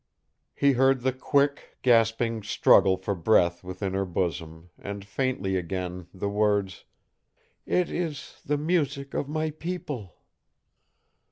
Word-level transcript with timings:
He 0.55 0.71
heard 0.71 1.01
the 1.01 1.13
quick, 1.13 1.77
gasping 1.83 2.41
struggle 2.41 2.97
for 2.97 3.13
breath 3.13 3.63
within 3.63 3.93
her 3.93 4.03
bosom, 4.03 4.71
and, 4.79 5.05
faintly 5.05 5.57
again, 5.57 6.07
the 6.11 6.27
words: 6.27 6.85
"It 7.67 7.91
is 7.91 8.41
the 8.43 8.57
music 8.57 9.13
of 9.13 9.29
my 9.29 9.51
people!" 9.51 10.15